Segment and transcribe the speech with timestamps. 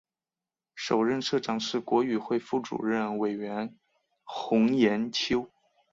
[0.73, 3.77] 首任社长是国语会副主任委员
[4.23, 5.47] 洪炎秋。